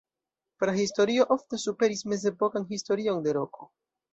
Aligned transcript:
Prahistorio 0.63 1.27
ofte 1.35 1.61
superis 1.65 2.03
mezepokan 2.15 2.69
historion 2.73 3.25
de 3.29 3.37
Roko. 3.39 3.71